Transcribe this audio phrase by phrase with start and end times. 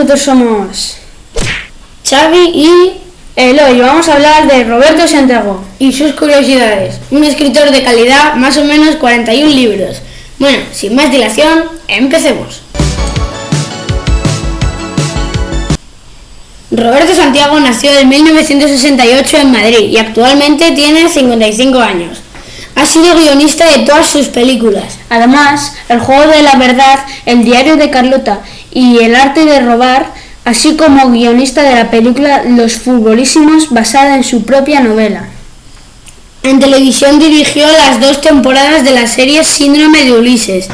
[0.00, 0.96] nosotros somos
[2.08, 2.92] Xavi y
[3.36, 3.80] Eloy.
[3.80, 6.94] Vamos a hablar de Roberto Santiago y sus curiosidades.
[7.10, 10.00] Un escritor de calidad, más o menos 41 libros.
[10.38, 12.62] Bueno, sin más dilación, empecemos.
[16.70, 22.22] Roberto Santiago nació en 1968 en Madrid y actualmente tiene 55 años.
[22.80, 24.98] Ha sido guionista de todas sus películas.
[25.10, 28.40] Además, El juego de la verdad, El diario de Carlota
[28.72, 30.14] y El arte de robar,
[30.46, 35.28] así como guionista de la película Los futbolísimos basada en su propia novela.
[36.42, 40.68] En televisión dirigió las dos temporadas de la serie Síndrome de Ulises.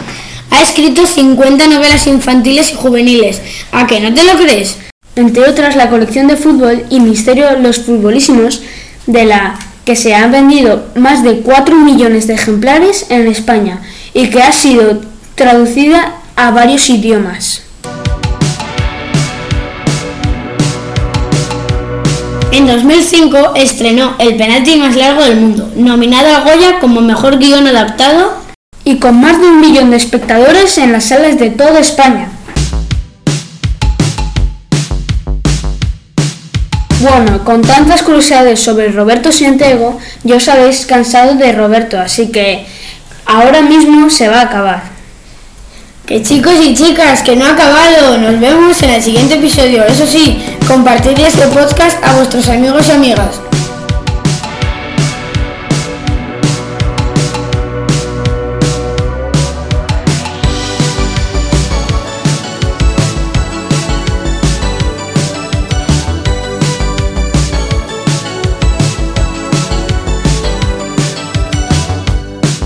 [0.53, 3.43] Ha escrito 50 novelas infantiles y juveniles.
[3.73, 4.77] ¿A qué no te lo crees?
[5.17, 8.61] entre otras la colección de fútbol y Misterio Los Futbolísimos,
[9.07, 13.81] de la que se han vendido más de 4 millones de ejemplares en España
[14.13, 15.01] y que ha sido
[15.37, 17.63] traducida a varios idiomas.
[22.51, 27.69] En 2005 estrenó El penalti más largo del mundo, nominado a Goya como mejor guion
[27.69, 28.33] adaptado
[28.83, 32.31] y con más de un millón de espectadores en las salas de toda España.
[37.09, 42.67] Bueno, con tantas curiosidades sobre Roberto Santiago, ya os habéis cansado de Roberto, así que
[43.25, 44.83] ahora mismo se va a acabar.
[46.05, 48.19] Que chicos y chicas, que no ha acabado.
[48.19, 49.85] Nos vemos en el siguiente episodio.
[49.85, 53.41] Eso sí, compartid este podcast a vuestros amigos y amigas.